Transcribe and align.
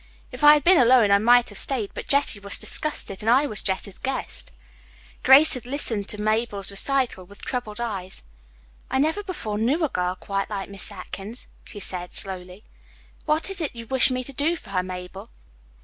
If 0.31 0.43
I 0.43 0.53
had 0.55 0.63
been 0.63 0.79
alone, 0.79 1.11
I 1.11 1.19
might 1.19 1.49
have 1.49 1.59
stayed, 1.59 1.91
but 1.93 2.07
Jessie 2.07 2.39
was 2.39 2.57
disgusted, 2.57 3.21
and 3.21 3.29
I 3.29 3.45
was 3.45 3.61
Jessie's 3.61 3.99
guest." 3.99 4.51
Grace 5.21 5.53
had 5.53 5.67
listened 5.67 6.09
to 6.09 6.19
Mabel's 6.19 6.71
recital 6.71 7.23
with 7.23 7.43
troubled 7.45 7.79
eyes. 7.79 8.23
"I 8.89 8.97
never 8.97 9.21
before 9.21 9.59
knew 9.59 9.85
a 9.85 9.89
girl 9.89 10.15
quite 10.15 10.49
like 10.49 10.71
Miss 10.71 10.91
Atkins," 10.91 11.45
she 11.63 11.79
said 11.79 12.09
slowly. 12.15 12.63
"What 13.25 13.51
is 13.51 13.61
it 13.61 13.75
you 13.75 13.85
wish 13.85 14.09
me 14.09 14.23
to 14.23 14.33
do 14.33 14.55
for 14.55 14.71
her, 14.71 14.81
Mabel?" 14.81 15.29